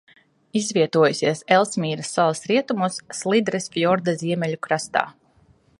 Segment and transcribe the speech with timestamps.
[0.59, 5.07] Izvietojusies Elsmīra salas rietumos Slidres fjorda ziemeļu krastā.